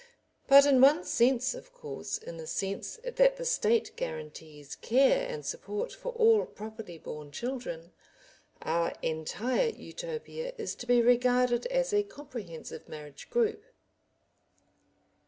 [0.47, 5.45] But in one sense, of course, in the sense that the State guarantees care and
[5.45, 7.91] support for all properly born children,
[8.63, 13.63] our entire Utopia is to be regarded as a comprehensive marriage group.